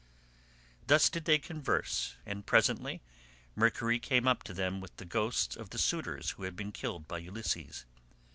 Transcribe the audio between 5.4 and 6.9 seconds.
of the suitors who had been